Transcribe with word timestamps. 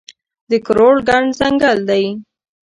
د 0.49 0.51
کروړو 0.65 0.99
ګڼ 1.09 1.23
ځنګل 1.39 1.77
دی 1.89 2.03